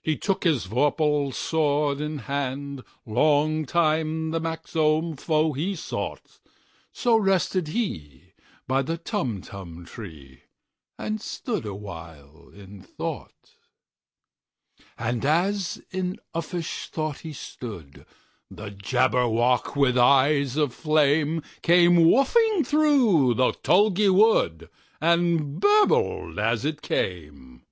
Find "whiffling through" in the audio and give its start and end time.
22.10-23.34